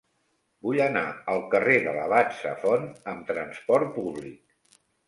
Vull 0.67 0.79
anar 0.85 1.03
al 1.35 1.45
carrer 1.53 1.77
de 1.85 1.93
l'Abat 1.99 2.35
Safont 2.41 2.91
amb 3.15 3.31
trasport 3.33 3.97
públic. 4.01 4.79